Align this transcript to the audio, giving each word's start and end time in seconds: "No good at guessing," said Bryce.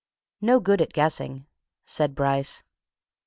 "No 0.41 0.59
good 0.59 0.81
at 0.81 0.93
guessing," 0.93 1.45
said 1.85 2.15
Bryce. 2.15 2.63